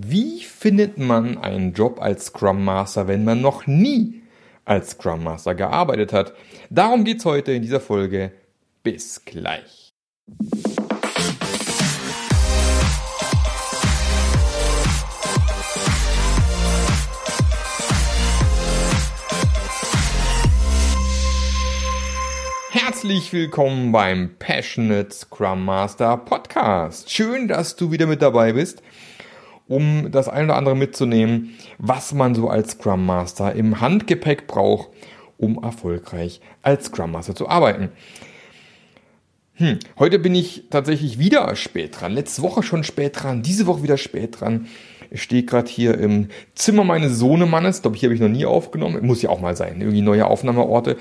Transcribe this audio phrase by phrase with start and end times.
[0.00, 4.22] Wie findet man einen Job als Scrum Master, wenn man noch nie
[4.64, 6.34] als Scrum Master gearbeitet hat?
[6.70, 8.30] Darum geht's heute in dieser Folge.
[8.84, 9.92] Bis gleich.
[22.70, 27.10] Herzlich willkommen beim Passionate Scrum Master Podcast.
[27.10, 28.80] Schön, dass du wieder mit dabei bist
[29.68, 34.88] um das ein oder andere mitzunehmen, was man so als Scrum Master im Handgepäck braucht,
[35.36, 37.90] um erfolgreich als Scrum Master zu arbeiten.
[39.54, 42.12] Hm, heute bin ich tatsächlich wieder spät dran.
[42.12, 44.68] Letzte Woche schon spät dran, diese Woche wieder spät dran.
[45.10, 47.82] Ich stehe gerade hier im Zimmer meines Sohnemannes.
[47.82, 49.04] Glaube ich, hier habe ich noch nie aufgenommen.
[49.04, 49.80] Muss ja auch mal sein.
[49.80, 50.96] Irgendwie neue Aufnahmeorte.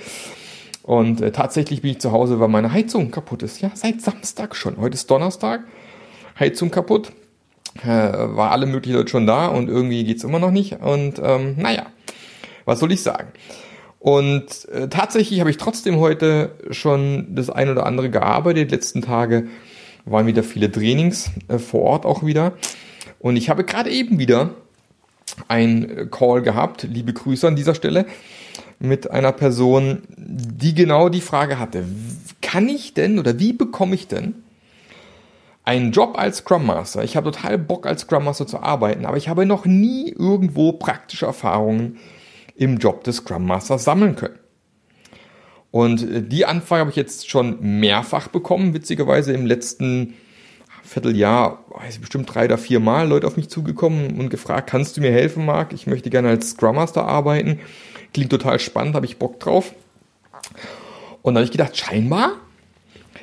[0.82, 3.62] Und äh, tatsächlich bin ich zu Hause, weil meine Heizung kaputt ist.
[3.62, 4.78] Ja, seit Samstag schon.
[4.78, 5.66] Heute ist Donnerstag.
[6.40, 7.12] Heizung kaputt
[7.84, 7.88] äh,
[8.36, 10.82] war alle möglichen Leute schon da und irgendwie geht's immer noch nicht.
[10.82, 11.88] Und ähm, naja,
[12.66, 13.30] was soll ich sagen?
[14.00, 18.70] Und äh, tatsächlich habe ich trotzdem heute schon das ein oder andere gearbeitet.
[18.72, 19.48] Die letzten Tage
[20.06, 22.54] waren wieder viele Trainings äh, vor Ort auch wieder.
[23.20, 24.52] Und ich habe gerade eben wieder
[25.48, 28.06] ein Call gehabt, liebe Grüße an dieser Stelle,
[28.80, 31.84] mit einer Person, die genau die Frage hatte,
[32.42, 34.36] kann ich denn oder wie bekomme ich denn
[35.68, 37.04] einen Job als Scrum Master.
[37.04, 40.72] Ich habe total Bock als Scrum Master zu arbeiten, aber ich habe noch nie irgendwo
[40.72, 41.98] praktische Erfahrungen
[42.56, 44.40] im Job des Scrum Masters sammeln können.
[45.70, 50.14] Und äh, die Anfrage habe ich jetzt schon mehrfach bekommen, witzigerweise im letzten
[50.84, 54.96] Vierteljahr, weiß ich, bestimmt drei oder vier Mal Leute auf mich zugekommen und gefragt, kannst
[54.96, 55.74] du mir helfen, Marc?
[55.74, 57.60] Ich möchte gerne als Scrum Master arbeiten.
[58.14, 59.74] Klingt total spannend, habe ich Bock drauf.
[61.24, 62.32] Und dann habe ich gedacht, scheinbar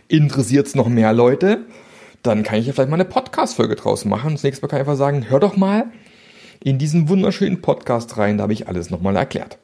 [0.09, 1.65] interessiert es noch mehr Leute
[2.25, 4.33] dann kann ich ja vielleicht mal eine Podcast-Folge draus machen.
[4.33, 5.93] Das nächste Mal kann ich einfach sagen, hör doch mal
[6.63, 9.59] in diesen wunderschönen Podcast rein, da habe ich alles nochmal erklärt.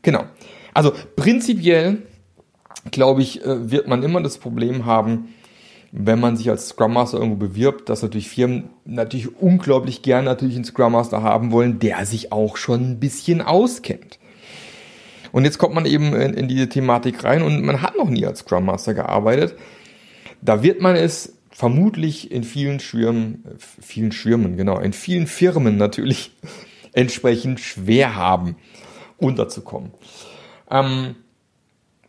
[0.00, 0.24] Genau.
[0.72, 1.98] Also prinzipiell,
[2.90, 5.34] glaube ich, äh, wird man immer das Problem haben,
[5.92, 10.54] wenn man sich als Scrum Master irgendwo bewirbt, dass natürlich Firmen natürlich unglaublich gern natürlich
[10.54, 14.18] einen Scrum Master haben wollen, der sich auch schon ein bisschen auskennt.
[15.32, 18.24] Und jetzt kommt man eben in, in diese Thematik rein und man hat noch nie
[18.24, 19.54] als Scrum Master gearbeitet.
[20.40, 26.32] Da wird man es vermutlich in vielen Schirmen, vielen Schirmen, genau, in vielen Firmen natürlich
[26.92, 28.56] entsprechend schwer haben,
[29.18, 29.90] unterzukommen.
[30.70, 31.16] Ähm,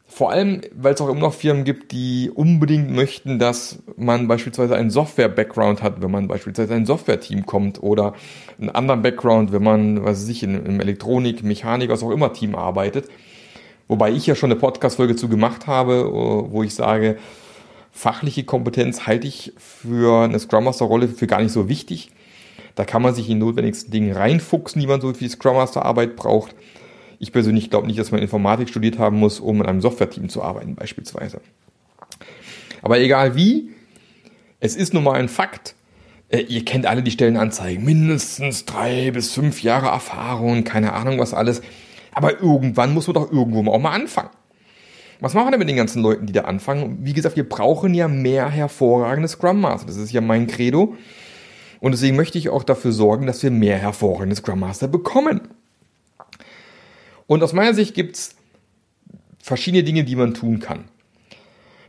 [0.08, 4.76] vor allem, weil es auch immer noch Firmen gibt, die unbedingt möchten, dass man beispielsweise
[4.76, 8.14] einen Software-Background hat, wenn man beispielsweise ein Software-Team kommt oder
[8.60, 12.34] einen anderen Background, wenn man, was weiß ich, in, im Elektronik, Mechanik, was auch immer
[12.34, 13.08] Team arbeitet.
[13.88, 17.18] Wobei ich ja schon eine Podcast-Folge zu gemacht habe, wo ich sage,
[17.92, 22.12] Fachliche Kompetenz halte ich für eine Scrum Master Rolle für gar nicht so wichtig.
[22.76, 26.16] Da kann man sich in notwendigsten Dinge reinfuchsen, die man so die Scrum Master Arbeit
[26.16, 26.56] braucht.
[27.20, 30.42] Ich persönlich glaube nicht, dass man Informatik studiert haben muss, um in einem Software-Team zu
[30.42, 31.42] arbeiten, beispielsweise.
[32.82, 33.70] Aber egal wie,
[34.60, 35.76] es ist nun mal ein Fakt.
[36.30, 37.84] Äh, ihr kennt alle die Stellenanzeigen.
[37.84, 41.62] Mindestens drei bis fünf Jahre Erfahrung, keine Ahnung was alles.
[42.14, 44.30] Aber irgendwann muss man doch irgendwo auch mal anfangen.
[45.22, 46.98] Was machen wir denn mit den ganzen Leuten, die da anfangen?
[47.02, 49.86] Wie gesagt, wir brauchen ja mehr hervorragende Scrum Master.
[49.86, 50.96] Das ist ja mein Credo.
[51.80, 55.42] Und deswegen möchte ich auch dafür sorgen, dass wir mehr hervorragende Scrum Master bekommen.
[57.28, 58.36] Und aus meiner Sicht gibt es
[59.42, 60.86] verschiedene Dinge, die man tun kann.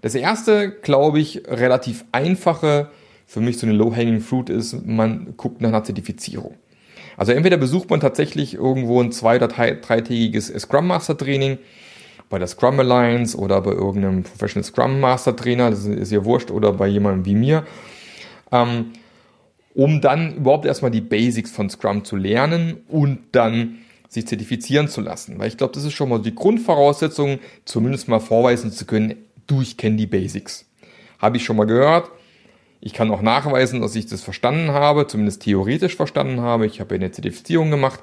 [0.02, 2.90] Das erste, glaube ich, relativ einfache,
[3.26, 6.56] für mich so eine Low-Hanging Fruit ist, man guckt nach einer Zertifizierung.
[7.16, 11.58] Also entweder besucht man tatsächlich irgendwo ein zwei- oder dreitägiges Scrum Master Training,
[12.32, 16.50] bei der Scrum Alliance oder bei irgendeinem Professional Scrum Master Trainer, das ist ja wurscht,
[16.50, 17.66] oder bei jemandem wie mir,
[18.50, 18.92] ähm,
[19.74, 25.02] um dann überhaupt erstmal die Basics von Scrum zu lernen und dann sich zertifizieren zu
[25.02, 25.38] lassen.
[25.38, 29.14] Weil ich glaube, das ist schon mal die Grundvoraussetzung, zumindest mal vorweisen zu können,
[29.46, 30.64] du, ich kenne die Basics.
[31.18, 32.10] Habe ich schon mal gehört.
[32.80, 36.64] Ich kann auch nachweisen, dass ich das verstanden habe, zumindest theoretisch verstanden habe.
[36.64, 38.00] Ich habe eine Zertifizierung gemacht.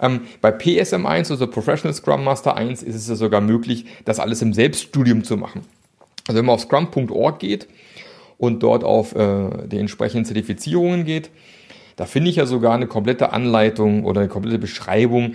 [0.00, 4.42] Ähm, bei PSM1, also Professional Scrum Master 1, ist es ja sogar möglich, das alles
[4.42, 5.62] im Selbststudium zu machen.
[6.26, 7.68] Also wenn man auf scrum.org geht
[8.36, 11.30] und dort auf äh, die entsprechenden Zertifizierungen geht,
[11.96, 15.34] da finde ich ja sogar eine komplette Anleitung oder eine komplette Beschreibung,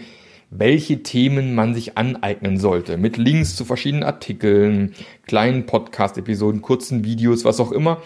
[0.50, 2.98] welche Themen man sich aneignen sollte.
[2.98, 4.94] Mit Links zu verschiedenen Artikeln,
[5.26, 8.02] kleinen Podcast-Episoden, kurzen Videos, was auch immer.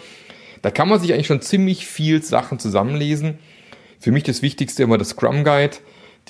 [0.61, 3.37] Da kann man sich eigentlich schon ziemlich viel Sachen zusammenlesen.
[3.99, 5.77] Für mich das Wichtigste immer das Scrum Guide.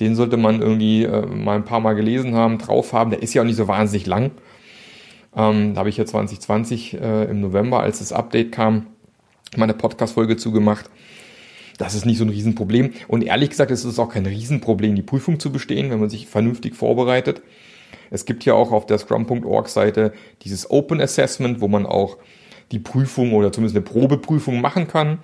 [0.00, 3.10] Den sollte man irgendwie äh, mal ein paar Mal gelesen haben, drauf haben.
[3.10, 4.30] Der ist ja auch nicht so wahnsinnig lang.
[5.36, 8.86] Ähm, da habe ich ja 2020 äh, im November, als das Update kam,
[9.56, 10.88] meine Podcast-Folge zugemacht.
[11.78, 12.92] Das ist nicht so ein Riesenproblem.
[13.06, 16.26] Und ehrlich gesagt, es ist auch kein Riesenproblem, die Prüfung zu bestehen, wenn man sich
[16.26, 17.42] vernünftig vorbereitet.
[18.10, 20.12] Es gibt ja auch auf der scrum.org Seite
[20.42, 22.18] dieses Open Assessment, wo man auch
[22.72, 25.18] die Prüfung oder zumindest eine Probeprüfung machen kann.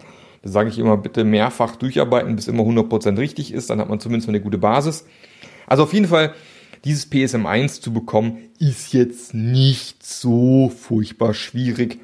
[0.45, 3.71] Da sage ich immer, bitte mehrfach durcharbeiten, bis immer 100% richtig ist.
[3.71, 5.07] Dann hat man zumindest eine gute Basis.
[5.67, 6.35] Also auf jeden Fall,
[6.85, 11.99] dieses PSM1 zu bekommen, ist jetzt nicht so furchtbar schwierig.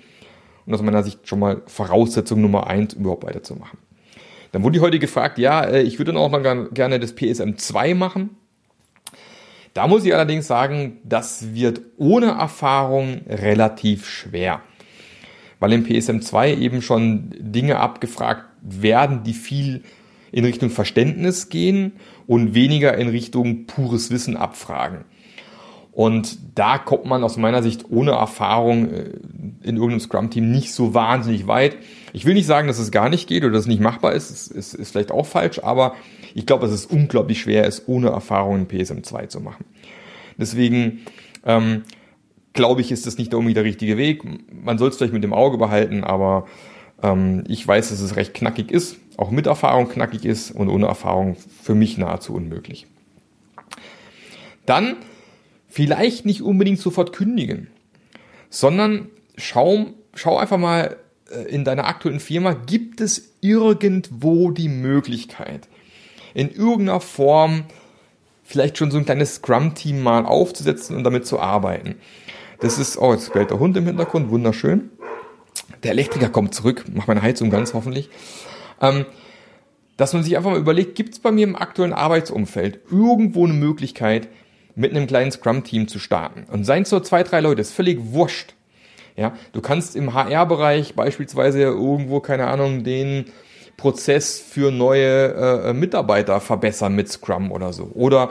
[0.64, 3.78] Und aus meiner Sicht schon mal Voraussetzung Nummer eins, überhaupt weiterzumachen.
[4.52, 6.42] Dann wurde ich heute gefragt, ja, äh, ich würde auch noch
[6.72, 8.30] gerne das PSM 2 machen.
[9.74, 14.62] Da muss ich allerdings sagen, das wird ohne Erfahrung relativ schwer.
[15.60, 19.82] Weil im PSM 2 eben schon Dinge abgefragt werden, die viel
[20.32, 21.92] in Richtung Verständnis gehen
[22.26, 25.04] und weniger in Richtung pures Wissen abfragen.
[25.92, 29.10] Und da kommt man aus meiner Sicht ohne Erfahrung äh,
[29.62, 31.76] in irgendeinem Scrum-Team nicht so wahnsinnig weit.
[32.12, 34.30] Ich will nicht sagen, dass es gar nicht geht oder dass es nicht machbar ist.
[34.30, 35.94] Es ist, ist vielleicht auch falsch, aber
[36.34, 39.64] ich glaube, dass es unglaublich schwer ist, ohne Erfahrung in PSM 2 zu machen.
[40.38, 41.00] Deswegen
[41.44, 41.82] ähm,
[42.52, 44.22] glaube ich, ist das nicht irgendwie der richtige Weg.
[44.52, 46.46] Man soll es vielleicht mit dem Auge behalten, aber
[47.02, 50.86] ähm, ich weiß, dass es recht knackig ist, auch mit Erfahrung knackig ist und ohne
[50.86, 52.86] Erfahrung für mich nahezu unmöglich.
[54.66, 54.96] Dann
[55.68, 57.68] vielleicht nicht unbedingt sofort kündigen,
[58.50, 60.96] sondern schau, schau einfach mal
[61.30, 65.68] äh, in deiner aktuellen Firma, gibt es irgendwo die Möglichkeit,
[66.34, 67.64] in irgendeiner Form
[68.50, 71.94] vielleicht schon so ein kleines Scrum-Team mal aufzusetzen und damit zu arbeiten.
[72.58, 74.90] Das ist, oh, jetzt bellt der Hund im Hintergrund, wunderschön.
[75.84, 78.10] Der Elektriker kommt zurück, macht meine Heizung ganz hoffentlich.
[78.80, 79.06] Ähm,
[79.96, 83.54] dass man sich einfach mal überlegt, gibt es bei mir im aktuellen Arbeitsumfeld irgendwo eine
[83.54, 84.28] Möglichkeit,
[84.74, 86.44] mit einem kleinen Scrum-Team zu starten.
[86.50, 88.54] Und seien es nur zwei, drei Leute, ist völlig wurscht.
[89.16, 93.26] Ja, du kannst im HR-Bereich beispielsweise irgendwo, keine Ahnung, den
[93.80, 97.90] Prozess für neue äh, Mitarbeiter verbessern mit Scrum oder so.
[97.94, 98.28] Oder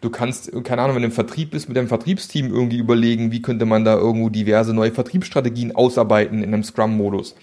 [0.00, 3.42] du kannst, keine Ahnung, wenn du im Vertrieb bist, mit dem Vertriebsteam irgendwie überlegen, wie
[3.42, 7.34] könnte man da irgendwo diverse neue Vertriebsstrategien ausarbeiten in einem Scrum-Modus.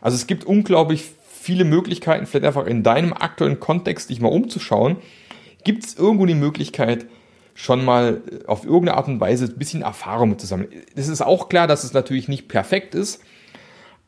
[0.00, 4.98] Also es gibt unglaublich viele Möglichkeiten, vielleicht einfach in deinem aktuellen Kontext dich mal umzuschauen.
[5.64, 7.06] Gibt es irgendwo die Möglichkeit,
[7.54, 10.68] schon mal auf irgendeine Art und Weise ein bisschen Erfahrung mit zusammen.
[10.94, 13.20] Es ist auch klar, dass es natürlich nicht perfekt ist,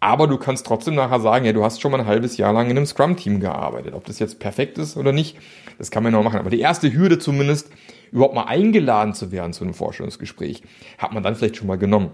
[0.00, 2.70] aber du kannst trotzdem nachher sagen, ja, du hast schon mal ein halbes Jahr lang
[2.70, 3.94] in einem Scrum-Team gearbeitet.
[3.94, 5.36] Ob das jetzt perfekt ist oder nicht,
[5.78, 6.38] das kann man noch machen.
[6.38, 7.70] Aber die erste Hürde zumindest,
[8.12, 10.62] überhaupt mal eingeladen zu werden zu einem Vorstellungsgespräch,
[10.98, 12.10] hat man dann vielleicht schon mal genommen.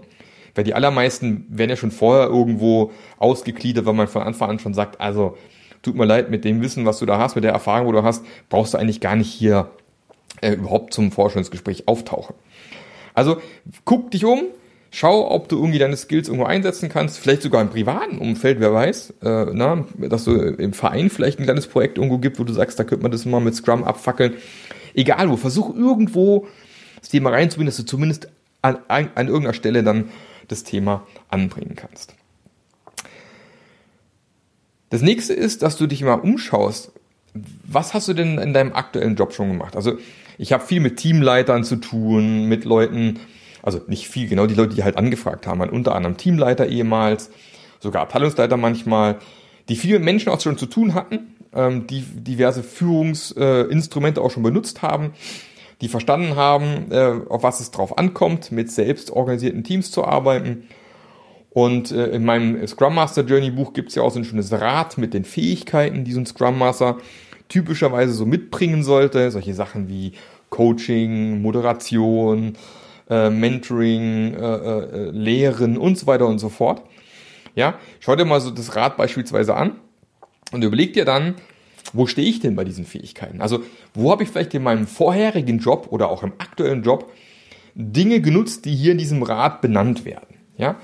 [0.55, 4.73] Weil die allermeisten werden ja schon vorher irgendwo ausgegliedert, weil man von Anfang an schon
[4.73, 5.37] sagt, also
[5.81, 8.03] tut mir leid, mit dem Wissen, was du da hast, mit der Erfahrung, wo du
[8.03, 9.69] hast, brauchst du eigentlich gar nicht hier
[10.41, 12.35] äh, überhaupt zum Vorstellungsgespräch auftauchen.
[13.13, 13.37] Also
[13.83, 14.43] guck dich um,
[14.95, 18.73] schau, ob du irgendwie deine Skills irgendwo einsetzen kannst, vielleicht sogar im privaten Umfeld, wer
[18.73, 22.53] weiß, äh, na, dass du im Verein vielleicht ein kleines Projekt irgendwo gibt, wo du
[22.53, 24.35] sagst, da könnte man das mal mit Scrum abfackeln.
[24.93, 26.47] Egal wo, versuch irgendwo
[27.01, 28.29] das Thema reinzubringen, dass du zumindest
[28.61, 30.05] an, an, an irgendeiner Stelle dann
[30.47, 32.15] das Thema anbringen kannst.
[34.91, 36.93] Das nächste ist, dass du dich mal umschaust.
[37.67, 39.75] Was hast du denn in deinem aktuellen Job schon gemacht?
[39.75, 39.97] Also
[40.37, 43.19] ich habe viel mit Teamleitern zu tun, mit Leuten,
[43.65, 47.31] also nicht viel, genau die Leute, die halt angefragt haben, unter anderem Teamleiter ehemals,
[47.79, 49.17] sogar Abteilungsleiter manchmal,
[49.67, 54.29] die viel mit Menschen auch schon zu tun hatten, ähm, die diverse Führungsinstrumente äh, auch
[54.29, 55.13] schon benutzt haben,
[55.81, 60.67] die verstanden haben, äh, auf was es drauf ankommt, mit selbst organisierten Teams zu arbeiten.
[61.49, 64.51] Und äh, in meinem Scrum Master Journey Buch gibt es ja auch so ein schönes
[64.51, 66.97] Rad mit den Fähigkeiten, die so ein Scrum Master
[67.47, 69.31] typischerweise so mitbringen sollte.
[69.31, 70.13] Solche Sachen wie
[70.49, 72.55] Coaching, Moderation,
[73.09, 76.81] äh, Mentoring, äh, äh, Lehren und so weiter und so fort.
[77.55, 79.73] Ja, schau dir mal so das Rad beispielsweise an
[80.51, 81.35] und überleg dir dann,
[81.93, 83.41] wo stehe ich denn bei diesen Fähigkeiten?
[83.41, 83.61] Also,
[83.93, 87.11] wo habe ich vielleicht in meinem vorherigen Job oder auch im aktuellen Job
[87.75, 90.35] Dinge genutzt, die hier in diesem Rad benannt werden?
[90.57, 90.77] Ja,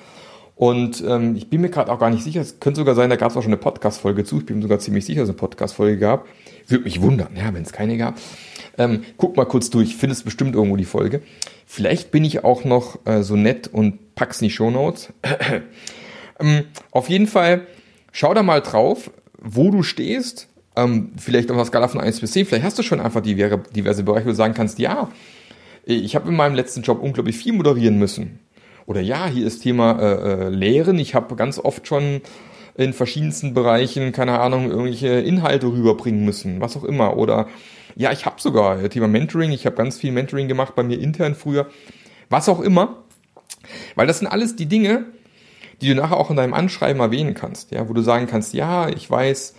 [0.62, 3.16] und ähm, ich bin mir gerade auch gar nicht sicher, es könnte sogar sein, da
[3.16, 4.38] gab es auch schon eine Podcast-Folge zu.
[4.38, 6.28] Ich bin mir sogar ziemlich sicher, dass es eine Podcast-Folge gab.
[6.72, 8.18] Würde mich wundern, ja, wenn es keine gab.
[8.78, 11.22] Ähm, guck mal kurz durch, findest bestimmt irgendwo die Folge.
[11.66, 15.14] Vielleicht bin ich auch noch äh, so nett und pack's in die Shownotes.
[16.40, 17.68] ähm, auf jeden Fall,
[18.12, 20.48] schau da mal drauf, wo du stehst.
[20.76, 22.46] Ähm, vielleicht auf einer Skala von 1 bis 10.
[22.46, 25.10] Vielleicht hast du schon einfach diverse, diverse Bereiche, wo du sagen kannst, ja,
[25.84, 28.40] ich habe in meinem letzten Job unglaublich viel moderieren müssen
[28.86, 31.00] oder ja, hier ist Thema äh, äh, Lehren.
[31.00, 32.22] Ich habe ganz oft schon
[32.76, 37.18] in verschiedensten Bereichen, keine Ahnung, irgendwelche Inhalte rüberbringen müssen, was auch immer.
[37.18, 37.48] Oder
[37.96, 41.36] ja, ich habe sogar Thema Mentoring, ich habe ganz viel Mentoring gemacht bei mir intern
[41.36, 41.68] früher,
[42.30, 43.04] was auch immer.
[43.96, 45.06] Weil das sind alles die Dinge,
[45.82, 48.88] die du nachher auch in deinem Anschreiben erwähnen kannst, ja, wo du sagen kannst, ja,
[48.90, 49.56] ich weiß,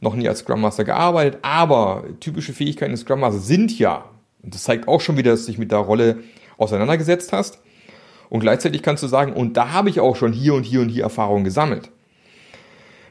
[0.00, 4.04] noch nie als Scrum Master gearbeitet, aber typische Fähigkeiten des Scrum Master sind ja,
[4.42, 6.18] und das zeigt auch schon wieder, dass du dich mit der Rolle
[6.58, 7.60] auseinandergesetzt hast.
[8.28, 10.88] Und gleichzeitig kannst du sagen, und da habe ich auch schon hier und hier und
[10.88, 11.90] hier Erfahrungen gesammelt.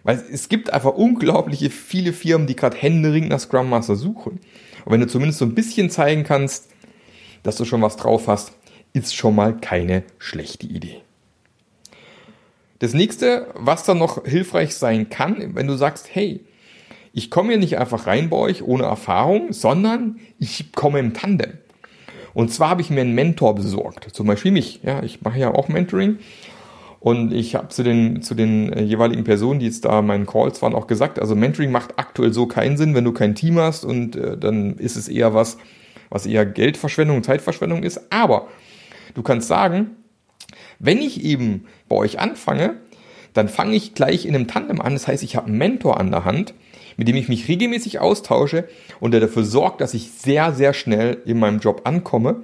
[0.03, 4.39] Weil es gibt einfach unglaubliche viele Firmen, die gerade händeringend nach Scrum Master suchen.
[4.85, 6.69] Und wenn du zumindest so ein bisschen zeigen kannst,
[7.43, 8.53] dass du schon was drauf hast,
[8.93, 11.01] ist schon mal keine schlechte Idee.
[12.79, 16.43] Das nächste, was dann noch hilfreich sein kann, wenn du sagst, hey,
[17.13, 21.59] ich komme hier nicht einfach rein bei euch ohne Erfahrung, sondern ich komme im Tandem.
[22.33, 24.81] Und zwar habe ich mir einen Mentor besorgt, zum Beispiel mich.
[24.83, 26.19] Ja, ich mache ja auch Mentoring
[27.01, 30.27] und ich habe zu den, zu den äh, jeweiligen Personen, die jetzt da in meinen
[30.27, 33.57] Calls waren, auch gesagt, also Mentoring macht aktuell so keinen Sinn, wenn du kein Team
[33.57, 35.57] hast und äh, dann ist es eher was,
[36.11, 38.11] was eher Geldverschwendung Zeitverschwendung ist.
[38.11, 38.49] Aber
[39.15, 39.95] du kannst sagen,
[40.77, 42.75] wenn ich eben bei euch anfange,
[43.33, 44.93] dann fange ich gleich in einem Tandem an.
[44.93, 46.53] Das heißt, ich habe einen Mentor an der Hand,
[46.97, 48.67] mit dem ich mich regelmäßig austausche
[48.99, 52.43] und der dafür sorgt, dass ich sehr, sehr schnell in meinem Job ankomme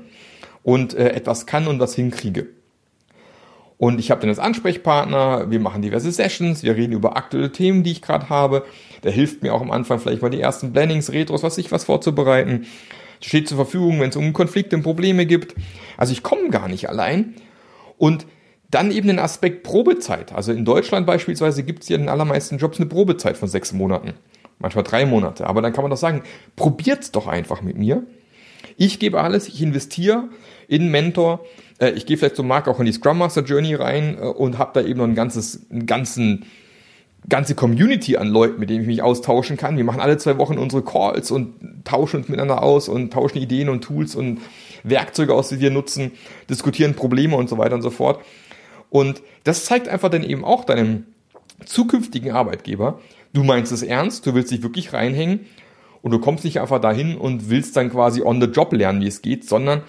[0.64, 2.57] und äh, etwas kann und was hinkriege.
[3.78, 7.84] Und ich habe dann als Ansprechpartner, wir machen diverse Sessions, wir reden über aktuelle Themen,
[7.84, 8.66] die ich gerade habe.
[9.04, 11.84] Der hilft mir auch am Anfang vielleicht mal die ersten Blendings, Retros, was ich was
[11.86, 12.66] vorzubereiten.
[13.22, 15.56] Steht zur Verfügung, wenn es um Konflikte und Probleme gibt.
[15.96, 17.36] Also ich komme gar nicht allein.
[17.98, 18.26] Und
[18.72, 20.34] dann eben den Aspekt Probezeit.
[20.34, 23.74] Also in Deutschland beispielsweise gibt es ja in den allermeisten Jobs eine Probezeit von sechs
[23.74, 24.14] Monaten.
[24.60, 25.48] Manchmal drei Monate.
[25.48, 26.24] Aber dann kann man doch sagen,
[26.56, 28.04] probiert's doch einfach mit mir.
[28.76, 30.30] Ich gebe alles, ich investiere
[30.68, 31.46] in Mentor.
[31.80, 34.58] Äh, ich gehe vielleicht so Mark auch in die Scrum Master Journey rein äh, und
[34.58, 36.46] habe da eben noch ein ganzes, einen ganzen,
[37.30, 39.78] ganze Community an Leuten, mit denen ich mich austauschen kann.
[39.78, 41.54] Wir machen alle zwei Wochen unsere Calls und
[41.84, 44.40] tauschen uns miteinander aus und tauschen Ideen und Tools und
[44.84, 46.12] Werkzeuge aus, die wir nutzen,
[46.50, 48.22] diskutieren Probleme und so weiter und so fort.
[48.90, 51.06] Und das zeigt einfach dann eben auch deinem
[51.66, 53.00] zukünftigen Arbeitgeber,
[53.34, 55.42] du meinst es ernst, du willst dich wirklich reinhängen
[56.02, 59.08] und du kommst nicht einfach dahin und willst dann quasi on the job lernen, wie
[59.08, 59.82] es geht, sondern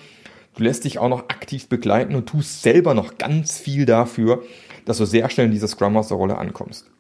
[0.59, 4.43] du lässt dich auch noch aktiv begleiten und tust selber noch ganz viel dafür,
[4.85, 6.91] dass du sehr schnell in dieser Scrum Master Rolle ankommst.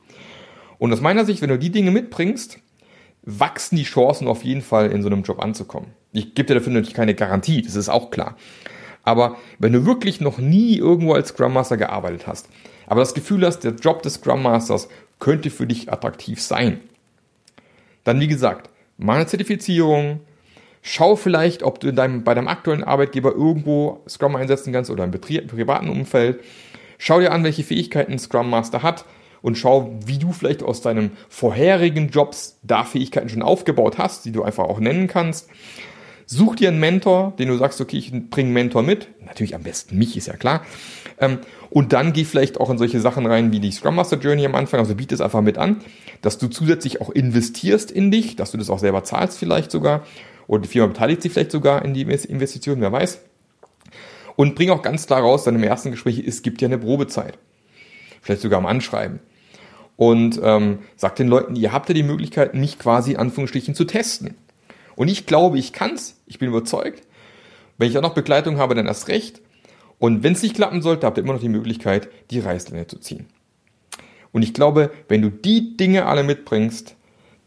[0.78, 2.58] Und aus meiner Sicht, wenn du die Dinge mitbringst,
[3.22, 5.90] wachsen die Chancen auf jeden Fall in so einem Job anzukommen.
[6.12, 8.36] Ich gebe dir dafür natürlich keine Garantie, das ist auch klar.
[9.02, 12.48] Aber wenn du wirklich noch nie irgendwo als Scrum Master gearbeitet hast,
[12.86, 14.88] aber das Gefühl hast, der Job des Scrum Masters
[15.18, 16.80] könnte für dich attraktiv sein,
[18.04, 20.20] dann wie gesagt, Mach Zertifizierung.
[20.90, 25.04] Schau vielleicht, ob du in deinem, bei deinem aktuellen Arbeitgeber irgendwo Scrum einsetzen kannst oder
[25.04, 26.40] im privaten Umfeld.
[26.96, 29.04] Schau dir an, welche Fähigkeiten Scrum Master hat
[29.42, 34.32] und schau, wie du vielleicht aus deinem vorherigen Jobs da Fähigkeiten schon aufgebaut hast, die
[34.32, 35.50] du einfach auch nennen kannst.
[36.24, 39.08] Such dir einen Mentor, den du sagst, okay, ich bringe einen Mentor mit.
[39.26, 40.64] Natürlich am besten mich, ist ja klar.
[41.20, 44.46] Ähm, und dann geh vielleicht auch in solche Sachen rein wie die Scrum Master Journey
[44.46, 44.80] am Anfang.
[44.80, 45.82] Also biete es einfach mit an,
[46.22, 50.06] dass du zusätzlich auch investierst in dich, dass du das auch selber zahlst vielleicht sogar.
[50.48, 53.20] Oder die Firma beteiligt sich vielleicht sogar in die Investition, wer weiß.
[54.34, 57.38] Und bring auch ganz klar raus, dann im ersten Gespräch, es gibt ja eine Probezeit.
[58.22, 59.20] Vielleicht sogar am Anschreiben.
[59.96, 64.34] Und ähm, sag den Leuten, ihr habt ja die Möglichkeit, mich quasi Anführungsstrichen zu testen.
[64.96, 66.20] Und ich glaube, ich kann's.
[66.26, 67.02] Ich bin überzeugt.
[67.76, 69.40] Wenn ich auch noch Begleitung habe, dann erst recht.
[69.98, 72.98] Und wenn es nicht klappen sollte, habt ihr immer noch die Möglichkeit, die Reißleine zu
[72.98, 73.26] ziehen.
[74.32, 76.94] Und ich glaube, wenn du die Dinge alle mitbringst,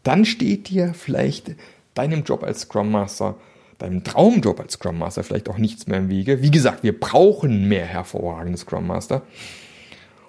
[0.02, 1.52] dann steht dir vielleicht
[1.94, 3.36] deinem Job als Scrum Master,
[3.78, 6.42] deinem Traumjob als Scrum Master vielleicht auch nichts mehr im Wege.
[6.42, 9.22] Wie gesagt, wir brauchen mehr hervorragende Scrum Master.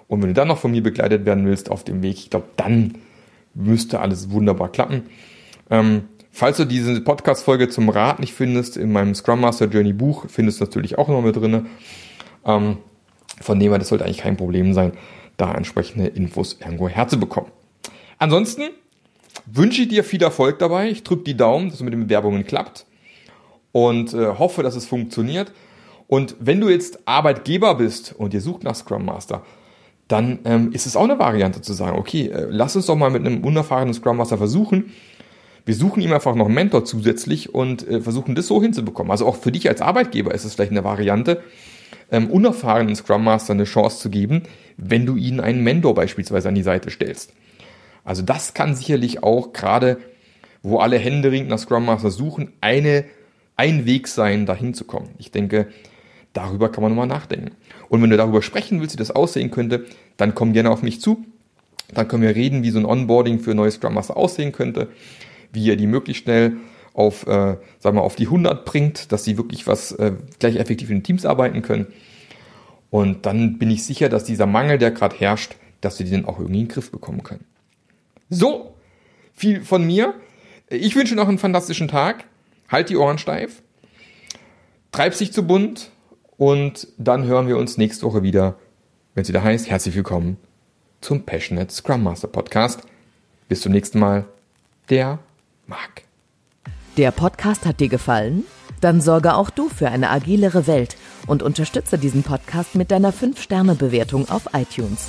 [0.08, 2.46] Und wenn du dann noch von mir begleitet werden willst auf dem Weg, ich glaube,
[2.56, 2.98] dann
[3.54, 5.04] müsste alles wunderbar klappen.
[5.70, 10.26] Ähm, falls du diese Podcast-Folge zum Rat nicht findest, in meinem Scrum Master Journey Buch
[10.28, 11.66] findest du natürlich auch noch mit drinne.
[12.44, 12.78] Ähm,
[13.40, 14.92] von dem her, das sollte eigentlich kein Problem sein,
[15.36, 17.50] da entsprechende Infos irgendwo herzubekommen.
[18.18, 18.62] Ansonsten
[19.46, 20.90] wünsche dir viel Erfolg dabei.
[20.90, 22.86] Ich drücke die Daumen, dass es mit den Bewerbungen klappt
[23.72, 25.52] und äh, hoffe, dass es funktioniert.
[26.06, 29.42] Und wenn du jetzt Arbeitgeber bist und ihr sucht nach Scrum Master,
[30.08, 33.10] dann ähm, ist es auch eine Variante zu sagen, okay, äh, lass uns doch mal
[33.10, 34.92] mit einem unerfahrenen Scrum Master versuchen.
[35.66, 39.10] Wir suchen ihm einfach noch einen Mentor zusätzlich und äh, versuchen das so hinzubekommen.
[39.10, 41.42] Also auch für dich als Arbeitgeber ist es vielleicht eine Variante,
[42.12, 44.42] ähm, unerfahrenen Scrum Master eine Chance zu geben,
[44.76, 47.32] wenn du ihnen einen Mentor beispielsweise an die Seite stellst.
[48.04, 49.98] Also das kann sicherlich auch gerade,
[50.62, 53.04] wo alle händeringend nach Scrum Master suchen, eine,
[53.56, 55.10] ein Weg sein, dahin zu kommen.
[55.18, 55.68] Ich denke,
[56.32, 57.52] darüber kann man nochmal nachdenken.
[57.88, 61.00] Und wenn du darüber sprechen willst, wie das aussehen könnte, dann komm gerne auf mich
[61.00, 61.24] zu.
[61.92, 64.88] Dann können wir reden, wie so ein Onboarding für neue Scrum Master aussehen könnte,
[65.52, 66.56] wie ihr die möglichst schnell
[66.92, 70.90] auf, äh, sagen wir, auf die 100 bringt, dass sie wirklich was äh, gleich effektiv
[70.90, 71.86] in Teams arbeiten können.
[72.90, 76.38] Und dann bin ich sicher, dass dieser Mangel, der gerade herrscht, dass wir den auch
[76.38, 77.44] irgendwie in den Griff bekommen können.
[78.30, 78.74] So,
[79.34, 80.14] viel von mir.
[80.68, 82.24] Ich wünsche noch einen fantastischen Tag.
[82.68, 83.62] Halt die Ohren steif.
[84.92, 85.90] Treib sich zu bunt.
[86.36, 88.56] Und dann hören wir uns nächste Woche wieder,
[89.14, 90.36] wenn es wieder heißt, herzlich willkommen
[91.00, 92.80] zum Passionate Scrum Master Podcast.
[93.48, 94.24] Bis zum nächsten Mal.
[94.90, 95.20] Der
[95.66, 96.02] Marc.
[96.96, 98.44] Der Podcast hat dir gefallen?
[98.80, 104.28] Dann sorge auch du für eine agilere Welt und unterstütze diesen Podcast mit deiner 5-Sterne-Bewertung
[104.28, 105.08] auf iTunes.